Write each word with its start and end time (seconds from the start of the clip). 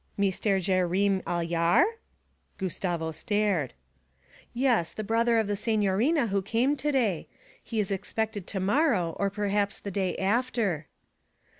'Meestair 0.17 0.57
Jayreem 0.57 1.21
Ailyar?' 1.25 1.85
Gustavo 2.57 3.11
stared. 3.11 3.75
'Yes, 4.51 4.93
the 4.93 5.03
brother 5.03 5.37
of 5.37 5.45
the 5.45 5.55
signorina 5.55 6.25
who 6.25 6.41
came 6.41 6.75
to 6.77 6.91
day. 6.91 7.27
He 7.63 7.79
is 7.79 7.91
expected 7.91 8.47
to 8.47 8.59
morrow 8.59 9.15
or 9.19 9.29
perhaps 9.29 9.77
the 9.79 9.91
day 9.91 10.17
after.' 10.17 10.87